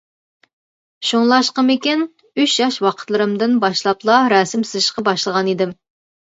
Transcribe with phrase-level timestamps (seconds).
[1.09, 2.01] شۇڭلاشقىمىكىن،
[2.45, 5.81] ئۈچ ياش ۋاقىتلىرىمدىن باشلاپلا رەسىم سىزىشقا باشلىغان ئىدىم.